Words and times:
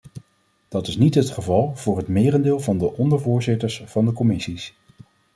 Dat 0.67 0.87
is 0.87 0.97
niet 0.97 1.15
het 1.15 1.29
geval 1.29 1.75
voor 1.75 1.97
het 1.97 2.07
merendeel 2.07 2.59
van 2.59 2.77
de 2.77 2.91
ondervoorzitters 2.93 3.83
van 3.85 4.05
de 4.05 4.13
commissies. 4.13 4.73